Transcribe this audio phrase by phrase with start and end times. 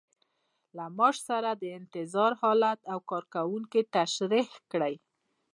[0.77, 4.95] له معاش سره د انتظار حالت او کارکوونکي تشریح کړئ.